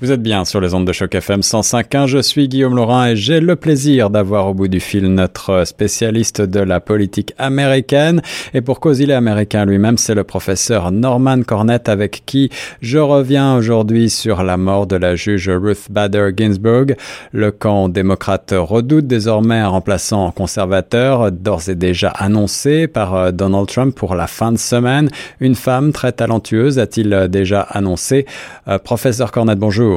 [0.00, 2.06] Vous êtes bien sur les ondes de choc FM 105.1.
[2.06, 6.40] Je suis Guillaume Laurin et j'ai le plaisir d'avoir au bout du fil notre spécialiste
[6.40, 8.22] de la politique américaine.
[8.54, 12.48] Et pour cause il est américain lui-même, c'est le professeur Norman Cornett avec qui
[12.80, 16.94] je reviens aujourd'hui sur la mort de la juge Ruth Bader Ginsburg.
[17.32, 23.66] Le camp démocrate redoute désormais un remplaçant conservateur d'ores et déjà annoncé par euh, Donald
[23.66, 25.08] Trump pour la fin de semaine.
[25.40, 28.26] Une femme très talentueuse a-t-il déjà annoncé.
[28.68, 29.88] Euh, professeur Cornett, bonjour.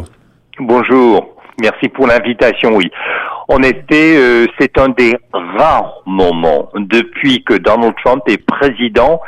[0.60, 1.36] Bonjour.
[1.62, 2.92] Merci pour l'invitation, oui.
[3.48, 9.22] En effet, euh, c'est un des rares moments depuis que Donald Trump est président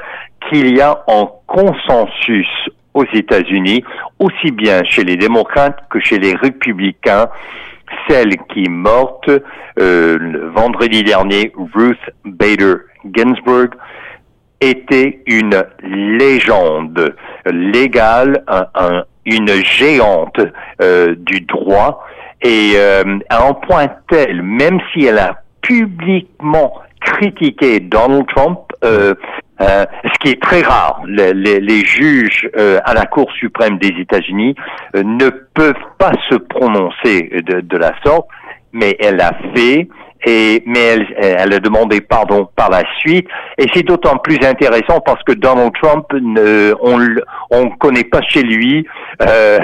[0.49, 2.47] qu'il y a un consensus
[2.93, 3.83] aux États-Unis,
[4.19, 7.27] aussi bien chez les démocrates que chez les républicains.
[8.07, 12.75] Celle qui est morte euh, le vendredi dernier, Ruth Bader
[13.15, 13.69] Ginsburg,
[14.59, 20.39] était une légende légale, un, un, une géante
[20.81, 22.05] euh, du droit.
[22.41, 29.13] Et euh, à un point tel, même si elle a publiquement critiqué Donald Trump, euh,
[29.61, 34.55] euh ce qui est très rare, les, juges euh, à la Cour suprême des États-Unis
[34.95, 38.27] ne peuvent pas se prononcer de la sorte,
[38.73, 39.87] mais elle a fait
[40.25, 43.27] et mais elle, elle, a demandé pardon par la suite.
[43.57, 46.99] Et c'est d'autant plus intéressant parce que Donald Trump ne, on
[47.51, 48.85] on connaît pas chez lui
[49.21, 49.59] euh,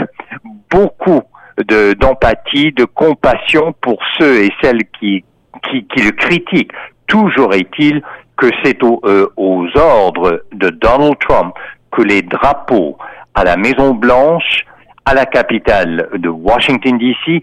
[0.70, 1.22] beaucoup
[1.58, 5.24] de d'empathie de compassion pour ceux et celles qui
[5.70, 6.72] qui, qui le critiquent.
[7.08, 8.02] Toujours est-il
[8.38, 11.54] que c'est euh, aux ordres de Donald Trump
[11.92, 12.98] que les drapeaux
[13.36, 14.66] à la Maison Blanche
[15.06, 17.42] à la capitale de Washington DC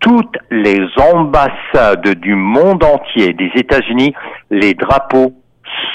[0.00, 0.80] toutes les
[1.12, 4.14] ambassades du monde entier des États-Unis,
[4.50, 5.32] les drapeaux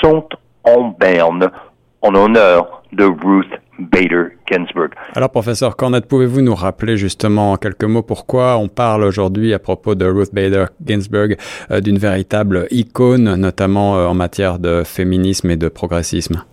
[0.01, 0.27] sont
[0.63, 1.49] en berne
[2.01, 4.89] en honneur de Ruth Bader Ginsburg.
[5.15, 9.59] Alors, professeur Cornette, pouvez-vous nous rappeler justement en quelques mots pourquoi on parle aujourd'hui à
[9.59, 11.37] propos de Ruth Bader Ginsburg
[11.71, 16.43] euh, d'une véritable icône, notamment euh, en matière de féminisme et de progressisme?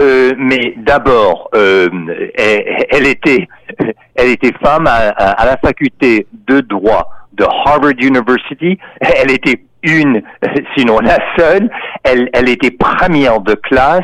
[0.00, 1.88] Euh, mais d'abord, euh,
[2.36, 3.48] elle, elle, était,
[4.16, 8.78] elle était femme à, à, la faculté de droit de Harvard University.
[9.00, 10.22] Elle était une,
[10.76, 11.70] sinon la seule.
[12.02, 14.02] Elle, elle était première de classe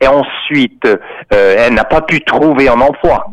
[0.00, 3.30] et ensuite, euh, elle n'a pas pu trouver un emploi.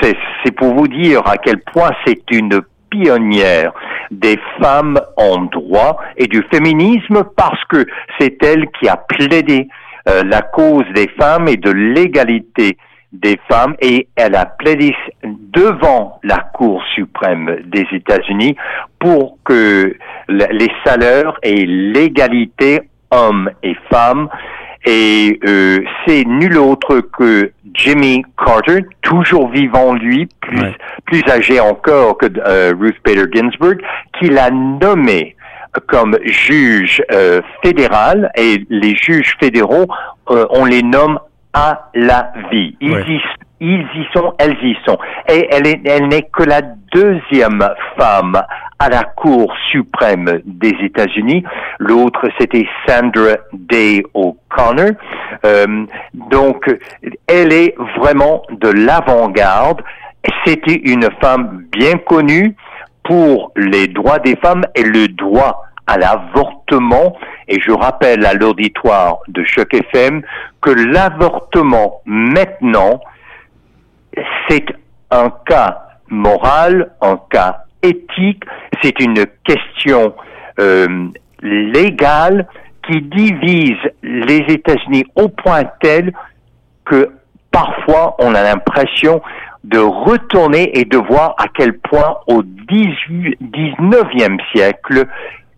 [0.00, 3.72] C'est pour vous dire à quel point c'est une pionnière
[4.10, 7.84] des femmes en droit et du féminisme parce que
[8.18, 9.68] c'est elle qui a plaidé
[10.08, 12.76] euh, la cause des femmes et de l'égalité
[13.12, 14.94] des femmes et elle a plaidé
[15.24, 18.54] devant la Cour suprême des États-Unis
[18.98, 19.96] pour que
[20.28, 24.28] les salaires et l'égalité hommes et femmes
[24.86, 30.74] et euh, c'est nul autre que Jimmy Carter, toujours vivant lui, plus ouais.
[31.04, 33.78] plus âgé encore que euh, Ruth Bader Ginsburg,
[34.18, 35.36] qui l'a nommé
[35.86, 39.86] comme juge euh, fédéral et les juges fédéraux,
[40.30, 41.18] euh, on les nomme
[41.52, 42.76] à la vie.
[42.80, 43.04] Ils, ouais.
[43.08, 43.20] y,
[43.60, 44.98] ils y sont, elles y sont.
[45.28, 46.62] Et elle, est, elle n'est que la
[46.92, 47.66] deuxième
[47.98, 48.40] femme
[48.78, 51.44] à la Cour suprême des États-Unis.
[51.78, 54.90] L'autre, c'était Sandra Day O'Connor.
[55.44, 55.84] Euh,
[56.14, 56.64] donc,
[57.26, 59.82] elle est vraiment de l'avant-garde.
[60.44, 62.54] C'était une femme bien connue
[63.08, 67.16] pour les droits des femmes et le droit à l'avortement.
[67.48, 70.20] Et je rappelle à l'auditoire de Choc FM
[70.60, 73.00] que l'avortement maintenant,
[74.48, 74.66] c'est
[75.10, 78.44] un cas moral, un cas éthique,
[78.82, 80.14] c'est une question
[80.60, 81.08] euh,
[81.40, 82.46] légale
[82.86, 86.12] qui divise les États-Unis au point tel
[86.84, 87.10] que
[87.50, 89.22] parfois on a l'impression
[89.68, 95.06] de retourner et de voir à quel point au 18, 19e siècle,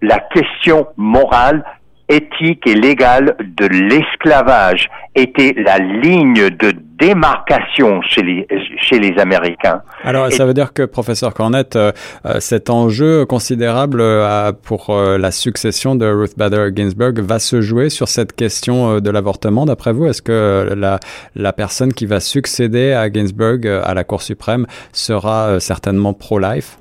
[0.02, 1.64] la question morale,
[2.10, 8.46] éthique et légale de l'esclavage était la ligne de démarcation chez les,
[8.82, 9.80] chez les Américains.
[10.04, 11.92] Alors, et ça veut dire que, professeur Cornette, euh,
[12.40, 17.88] cet enjeu considérable euh, pour euh, la succession de Ruth Bader Ginsburg va se jouer
[17.88, 20.06] sur cette question euh, de l'avortement, d'après vous?
[20.06, 21.00] Est-ce que la,
[21.34, 26.12] la personne qui va succéder à Ginsburg euh, à la Cour suprême sera euh, certainement
[26.12, 26.76] pro-life?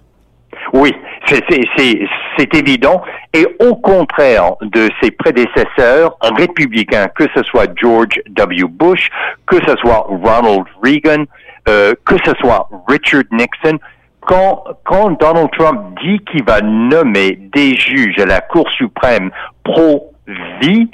[0.74, 0.94] Oui,
[1.30, 3.02] c'est évident.
[3.34, 8.66] Et au contraire de ses prédécesseurs républicains, que ce soit George W.
[8.70, 9.10] Bush,
[9.46, 11.26] que ce soit Ronald Reagan,
[11.68, 13.78] euh, que ce soit Richard Nixon,
[14.22, 19.32] quand, quand Donald Trump dit qu'il va nommer des juges à la Cour suprême
[19.64, 20.90] pro-vie,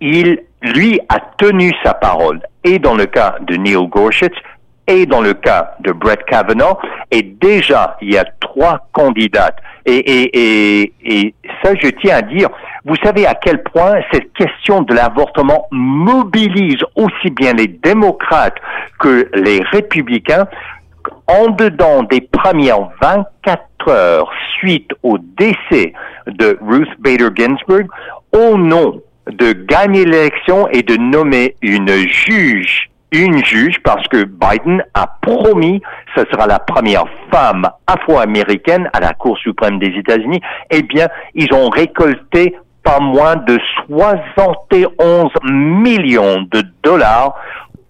[0.00, 2.40] il, lui, a tenu sa parole.
[2.64, 4.34] Et dans le cas de Neil Gorsuch,
[4.86, 6.78] et dans le cas de Brett Kavanaugh,
[7.10, 9.58] et déjà, il y a trois candidates.
[9.84, 12.48] Et, et, et, et ça, je tiens à dire,
[12.84, 18.56] vous savez à quel point cette question de l'avortement mobilise aussi bien les démocrates
[18.98, 20.46] que les républicains
[21.26, 25.92] en dedans des premières 24 heures suite au décès
[26.26, 27.86] de Ruth Bader Ginsburg,
[28.32, 34.82] au nom de gagner l'élection et de nommer une juge, une juge, parce que Biden
[34.94, 35.80] a promis,
[36.16, 41.52] ce sera la première femme afro-américaine à la Cour suprême des États-Unis, eh bien, ils
[41.52, 47.34] ont récolté pas moins de 71 millions de dollars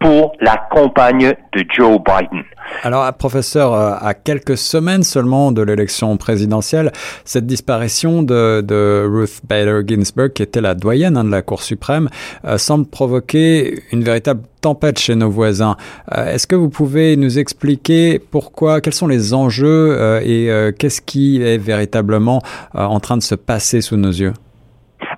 [0.02, 2.42] pour la campagne de Joe Biden.
[2.82, 6.90] Alors, professeur, euh, à quelques semaines seulement de l'élection présidentielle,
[7.24, 12.08] cette disparition de, Ruth Bader Ginsburg, qui était la doyenne hein, de la Cour suprême,
[12.44, 15.76] euh, semble provoquer une véritable tempête chez nos voisins.
[16.16, 21.42] Euh, est-ce que vous pouvez nous expliquer pourquoi, quels sont les enjeux et qu'est-ce qui
[21.42, 22.40] est véritablement
[22.74, 24.32] en train de se passer sous nos yeux?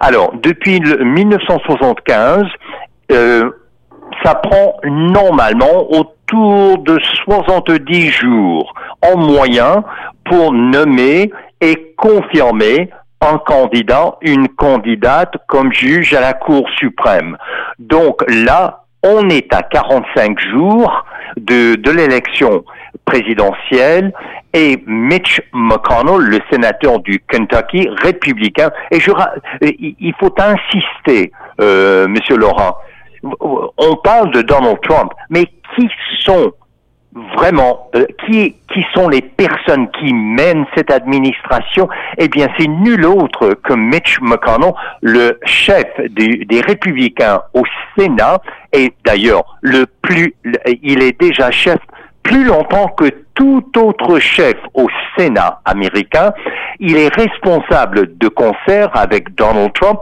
[0.01, 2.45] Alors, depuis 1975,
[4.25, 9.85] ça prend normalement autour de 70 jours en moyen
[10.25, 11.31] pour nommer
[11.61, 12.91] et confirmer
[13.21, 17.37] un candidat, une candidate comme juge à la Cour suprême.
[17.79, 21.05] Donc là, on est à 45 jours
[21.37, 22.65] de, l'élection
[23.05, 24.13] présidentielle
[24.53, 29.11] et Mitch McConnell, le sénateur du Kentucky, républicain, et je,
[29.61, 32.77] il faut insister, euh, Monsieur Laurent,
[33.41, 35.89] on parle de Donald Trump, mais qui
[36.21, 36.53] sont
[37.37, 41.89] vraiment, euh, qui, qui sont les personnes qui mènent cette administration?
[42.19, 47.63] Eh bien, c'est nul autre que Mitch McConnell, le chef des, des républicains au
[47.97, 48.41] Sénat,
[48.73, 50.35] et d'ailleurs, le plus,
[50.83, 51.79] il est déjà chef
[52.23, 56.33] plus longtemps que tout autre chef au Sénat américain.
[56.81, 60.01] Il est responsable de concert avec Donald Trump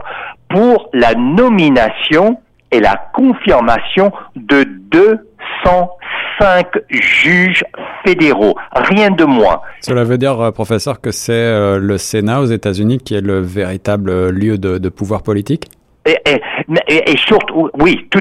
[0.49, 2.39] pour la nomination
[2.73, 7.63] et la confirmation de 205 juges
[8.03, 9.61] fédéraux, rien de moins.
[9.81, 13.39] Cela veut dire, euh, professeur, que c'est euh, le Sénat aux États-Unis qui est le
[13.39, 15.65] véritable euh, lieu de, pouvoir politique?
[16.05, 16.17] Et,
[16.89, 18.19] et, surtout, oui, tout,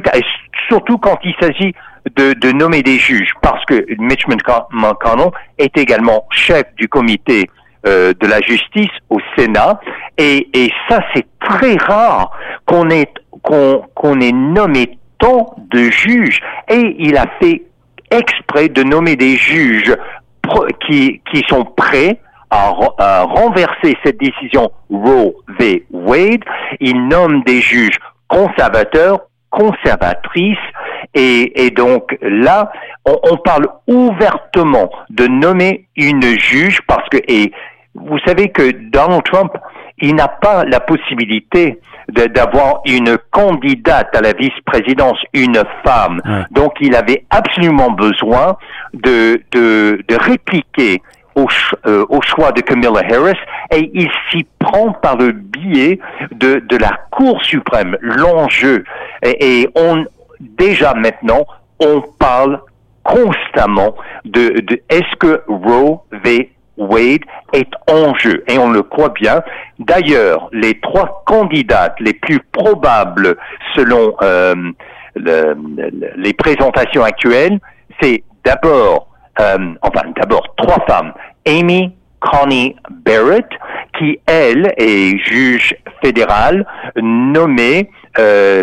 [0.69, 1.75] surtout quand il s'agit
[2.15, 7.51] de, nommer des juges, parce que Mitch McConnell est également chef du comité
[7.85, 9.81] de la justice au Sénat,
[10.19, 12.31] et, et ça c'est très rare
[12.67, 13.13] qu'on ait
[13.43, 17.63] qu'on ait nommé tant de juges et il a fait
[18.11, 19.95] exprès de nommer des juges
[20.87, 22.21] qui, qui sont prêts
[22.51, 25.87] à, renverser cette décision Roe v.
[25.91, 26.45] Wade.
[26.81, 27.99] Il nomme des juges
[28.29, 29.21] conservateurs,
[29.51, 30.59] conservatrices,
[31.15, 32.71] et, et donc là,
[33.07, 37.53] on, on, parle ouvertement de nommer une juge parce que, et
[37.95, 39.53] vous savez que Donald Trump,
[39.99, 46.21] il n'a pas la possibilité d'avoir une candidate à la vice-présidence, une femme.
[46.51, 48.57] Donc il avait absolument besoin
[48.93, 51.01] de, de, de répliquer
[51.35, 51.47] au,
[51.87, 53.39] euh, au, choix de Camilla Harris
[53.71, 55.99] et il s'y prend par le biais
[56.33, 57.97] de, de la Cour suprême.
[58.01, 58.85] L'enjeu,
[59.23, 60.05] et, et on,
[60.41, 61.47] déjà maintenant,
[61.81, 62.61] on parle
[63.05, 63.95] constamment
[64.25, 66.52] de, de est-ce que Roe v.
[66.77, 69.43] Wade est en jeu et on le croit bien.
[69.79, 73.37] D'ailleurs, les trois candidates les plus probables
[73.75, 74.55] selon euh,
[75.15, 77.59] les présentations actuelles,
[78.01, 79.09] c'est d'abord,
[79.41, 81.13] euh, enfin d'abord trois femmes,
[81.47, 83.49] Amy Connie Barrett,
[83.99, 88.63] qui elle est juge fédérale nommée euh,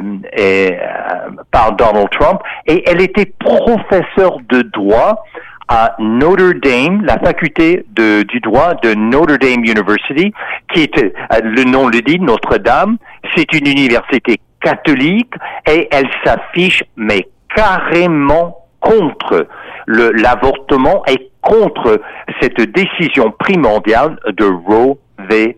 [1.52, 5.24] par Donald Trump et elle était professeure de droit
[5.70, 10.34] à Notre Dame, la faculté de, du droit de Notre Dame University,
[10.74, 11.10] qui est, euh,
[11.44, 12.98] le nom le dit, Notre-Dame.
[13.36, 15.34] C'est une université catholique
[15.70, 19.48] et elle s'affiche, mais carrément contre
[19.88, 22.02] l'avortement et contre
[22.42, 24.98] cette décision primordiale de Roe
[25.30, 25.58] v.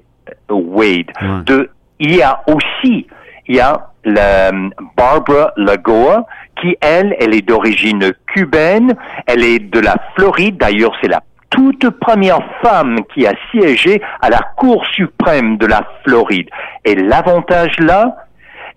[0.49, 1.11] Wade.
[1.45, 3.07] De, il y a aussi,
[3.47, 6.25] il y a Barbara Lagoa,
[6.59, 8.95] qui, elle, elle est d'origine cubaine,
[9.27, 14.29] elle est de la Floride, d'ailleurs c'est la toute première femme qui a siégé à
[14.29, 16.47] la Cour suprême de la Floride.
[16.85, 18.25] Et l'avantage là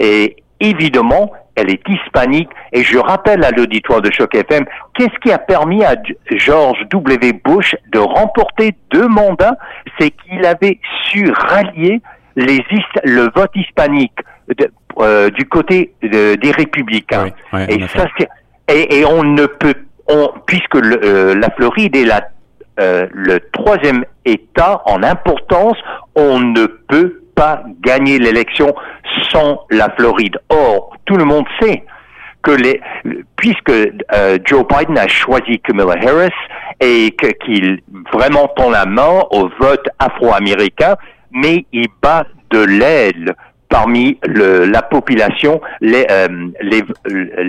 [0.01, 2.51] est évidemment, elle est hispanique.
[2.73, 4.65] Et je rappelle à l'auditoire de Choc FM,
[4.95, 5.95] qu'est-ce qui a permis à
[6.33, 7.33] George W.
[7.45, 9.57] Bush de remporter deux mandats?
[9.99, 12.03] C'est qu'il avait su rallier
[12.37, 12.65] les,
[13.05, 14.19] le vote hispanique
[14.99, 17.31] euh, du côté des républicains.
[17.69, 18.07] et ça,
[18.69, 19.75] et, et, on ne peut,
[20.09, 22.29] on, puisque euh, la Floride est la,
[22.81, 25.77] euh, le troisième État en importance,
[26.15, 28.75] on ne peut pas gagner l'élection
[29.31, 30.39] sans la Floride.
[30.49, 31.85] Or, tout le monde sait
[32.43, 32.81] que les,
[33.37, 36.35] puisque euh, Joe Biden a choisi Kamala Harris
[36.81, 37.81] et qu'il
[38.13, 40.97] vraiment tend la main au vote afro-américain,
[41.33, 43.35] mais il bat de l'aile
[43.75, 46.29] parmi le, la population les, euh,
[46.71, 46.83] les,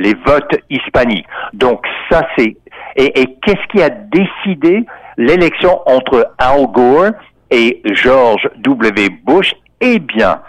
[0.04, 1.28] les votes hispaniques.
[1.54, 1.80] Donc
[2.10, 2.52] ça c'est
[2.96, 4.74] et, et qu'est-ce qui a décidé
[5.18, 7.12] l'élection entre Al Gore
[7.52, 9.10] et George W.
[9.24, 9.54] Bush?
[9.82, 10.42] Eh bien,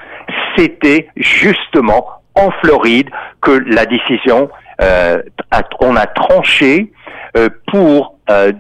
[0.57, 2.03] c'était justement
[2.35, 3.11] en Floride
[3.43, 4.49] que la décision,
[4.81, 5.21] euh,
[5.81, 6.91] on a tranché
[7.67, 8.53] pour euh,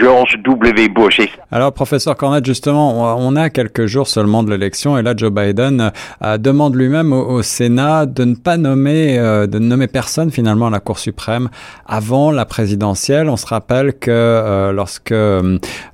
[0.00, 0.88] George W.
[0.88, 1.20] Bush.
[1.50, 5.92] Alors, professeur Cornette, justement, on a quelques jours seulement de l'élection et là, Joe Biden
[6.22, 10.70] euh, demande lui-même au, Sénat de ne pas nommer, euh, de nommer personne finalement à
[10.70, 11.50] la Cour suprême
[11.84, 13.28] avant la présidentielle.
[13.28, 15.12] On se rappelle que lorsque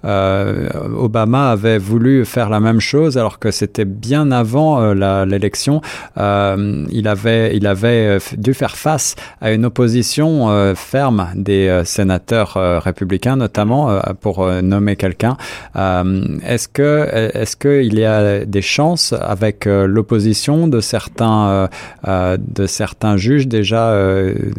[0.05, 4.93] Obama avait voulu faire la même chose, alors que c'était bien avant
[5.25, 5.81] l'élection,
[6.17, 13.90] il avait, il avait dû faire face à une opposition ferme des sénateurs républicains notamment
[13.90, 15.37] euh, pour euh, nommer quelqu'un.
[15.76, 21.68] Euh, est-ce que est-ce qu'il y a des chances avec l'opposition de certains
[22.07, 23.95] de certains juges déjà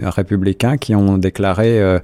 [0.03, 1.99] républicains qui ont déclaré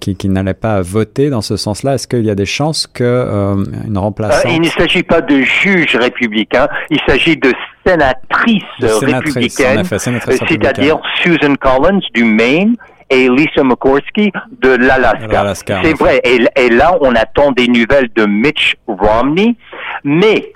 [0.00, 1.94] qui, qui n'allaient pas voter dans ce sens-là?
[1.94, 3.56] Est-ce qu'il y a des chances que
[3.86, 7.52] une remplaçante Il ne s'agit pas de juges républicains, il s'agit de
[7.86, 8.62] sénatrices,
[9.02, 12.76] républicaines, c'est-à-dire Susan Collins du Maine
[13.10, 15.54] et Lisa McCorsky de l'Alaska.
[15.82, 16.20] C'est vrai.
[16.24, 19.56] Et, là, on attend des nouvelles de Mitch Romney.
[20.04, 20.52] Mais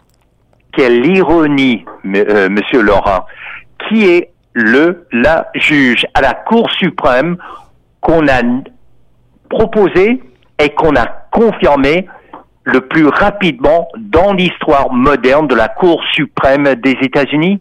[0.76, 3.26] quelle ironie, euh, Monsieur Laurent,
[3.88, 7.36] qui est le la juge à la Cour suprême
[8.00, 8.42] qu'on a
[9.48, 10.22] proposé
[10.58, 12.06] et qu'on a confirmé
[12.64, 17.60] le plus rapidement dans l'histoire moderne de la Cour suprême des États-Unis?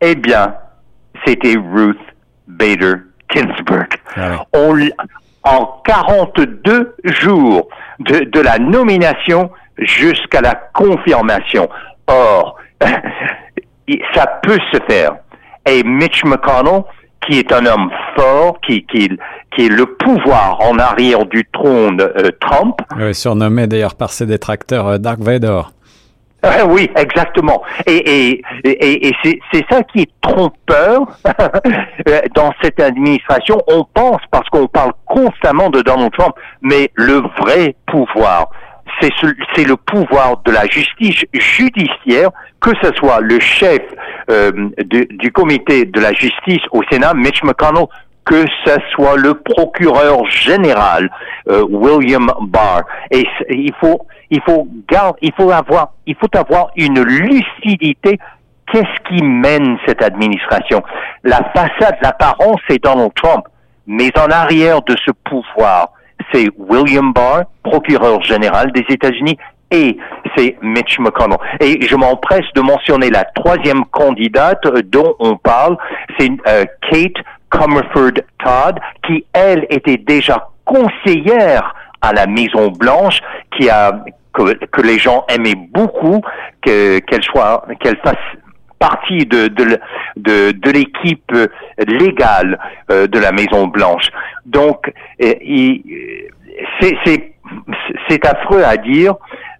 [0.00, 0.54] Eh bien,
[1.24, 1.98] c'était Ruth
[2.46, 3.88] Bader Ginsburg.
[4.16, 4.44] Ah
[5.44, 7.68] en 42 jours
[8.00, 11.68] de, de la nomination jusqu'à la confirmation.
[12.06, 12.56] Or,
[14.14, 15.16] ça peut se faire.
[15.66, 16.82] Et Mitch McConnell,
[17.26, 19.10] qui est un homme fort, qui, qui,
[19.54, 22.76] qui est le pouvoir en arrière du trône euh, Trump.
[23.12, 25.72] surnommé d'ailleurs par ses détracteurs euh, Dark Vador.
[26.44, 27.62] Euh, oui, exactement.
[27.86, 31.00] Et, et, et, et c'est ça qui est trompeur
[32.34, 33.60] dans cette administration.
[33.66, 38.50] On pense, parce qu'on parle constamment de Donald Trump, mais le vrai pouvoir,
[39.00, 42.30] c'est le pouvoir de la justice judiciaire,
[42.60, 43.80] que ce soit le chef
[44.30, 44.50] euh,
[44.84, 47.86] du comité de la justice au Sénat, Mitch McConnell,
[48.28, 51.10] que ce soit le procureur général
[51.48, 52.82] euh, William Barr.
[53.10, 58.18] Et il faut, il faut garder, il faut avoir, il faut avoir une lucidité.
[58.70, 60.82] Qu'est-ce qui mène cette administration?
[61.24, 63.46] La façade, l'apparence, c'est Donald Trump,
[63.86, 65.92] mais en arrière de ce pouvoir,
[66.30, 69.38] c'est William Barr, procureur général des États-Unis,
[69.70, 69.96] et
[70.36, 71.38] c'est Mitch McConnell.
[71.60, 75.78] Et je m'empresse de mentionner la troisième candidate dont on parle,
[76.18, 83.20] c'est euh, Kate Comerford Todd, qui elle était déjà conseillère à la Maison Blanche,
[83.56, 86.20] qui a que, les gens aimaient beaucoup
[86.62, 88.16] que qu'elle soit qu'elle fasse
[88.78, 91.32] partie de de, de, l'équipe
[91.86, 92.58] légale
[92.90, 94.08] euh, de la Maison Blanche.
[94.46, 95.34] Donc euh,
[98.08, 99.14] c'est affreux à dire,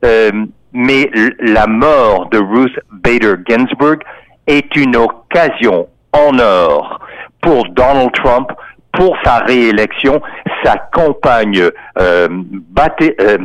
[0.05, 0.31] euh,
[0.73, 3.99] mais la mort de Ruth Bader Ginsburg
[4.47, 7.01] est une occasion en or
[7.41, 8.51] pour Donald Trump
[8.93, 10.21] pour sa réélection,
[10.65, 11.63] sa campagne
[11.99, 12.29] euh,
[12.71, 13.39] battait, euh,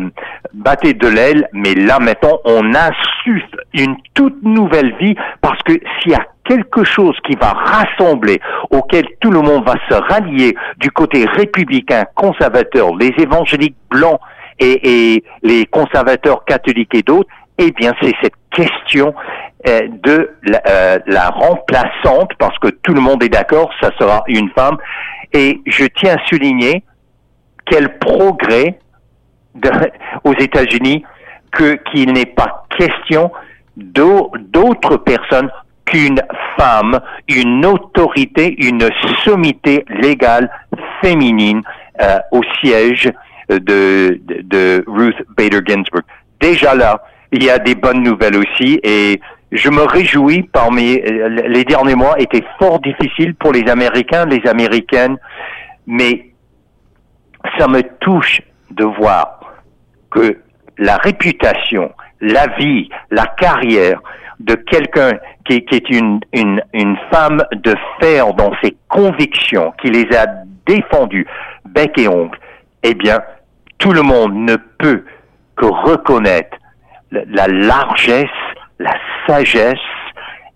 [0.53, 6.15] de l'aile, mais là maintenant on insuffle une toute nouvelle vie parce que s'il y
[6.15, 8.39] a quelque chose qui va rassembler,
[8.71, 14.19] auquel tout le monde va se rallier du côté républicain, conservateur, les évangéliques blancs
[14.59, 19.13] et, et les conservateurs catholiques et d'autres, eh bien c'est cette question
[19.65, 20.29] de
[20.67, 24.77] euh, la, remplaçante, parce que tout le monde est d'accord, ça sera une femme.
[25.31, 26.83] Et je tiens à souligner
[27.65, 28.79] quel progrès
[30.23, 31.03] aux États-Unis
[31.51, 33.31] que qu'il n'est pas question
[33.75, 35.49] d'autres personnes
[35.85, 36.21] qu'une
[36.57, 38.89] femme, une autorité, une
[39.23, 40.49] sommité légale
[41.01, 41.61] féminine
[42.01, 43.11] euh, au siège
[43.49, 46.03] de, de, Ruth Bader Ginsburg.
[46.39, 49.19] Déjà là, il y a des bonnes nouvelles aussi et
[49.53, 55.17] je me réjouis parmi les derniers mois étaient fort difficiles pour les Américains, les Américaines,
[55.85, 56.31] mais
[57.59, 58.41] ça me touche
[58.71, 59.39] de voir
[60.09, 60.39] que
[60.79, 64.01] la réputation, la vie, la carrière
[64.39, 65.11] de quelqu'un
[65.45, 70.25] qui, est une, une, une femme de fer dans ses convictions, qui les a
[70.65, 71.27] défendues
[71.65, 72.37] bec et ongle,
[72.81, 73.21] eh bien,
[73.77, 75.03] tout le monde ne peut
[75.55, 76.57] que reconnaître
[77.11, 78.25] la largesse,
[78.83, 78.93] la
[79.25, 79.79] sagesse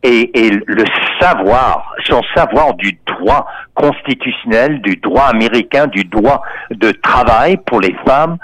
[0.03, 0.85] et, le
[1.19, 6.41] savoir, son savoir du droit constitutionnel, du droit américain, du droit
[6.71, 8.37] de travail pour les femmes.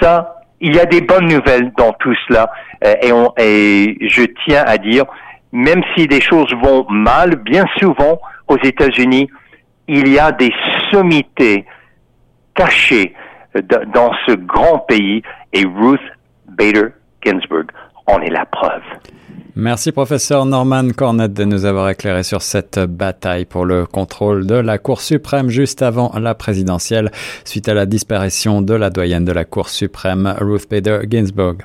[0.00, 2.50] Ça, il y a des bonnes nouvelles dans tout cela.
[2.84, 5.04] Euh, et, on, et je tiens à dire,
[5.52, 9.28] même si des choses vont mal, bien souvent aux États-Unis,
[9.88, 10.52] il y a des
[10.92, 11.64] sommités
[12.54, 13.14] cachées
[13.88, 16.00] dans ce grand pays et Ruth
[16.46, 16.90] Bader
[17.24, 17.66] Ginsburg
[18.06, 18.82] en est la preuve.
[19.56, 24.54] Merci professeur Norman Cornette de nous avoir éclairé sur cette bataille pour le contrôle de
[24.54, 27.10] la Cour suprême juste avant la présidentielle
[27.44, 31.58] suite à la disparition de la doyenne de la Cour suprême Ruth Bader Ginsburg.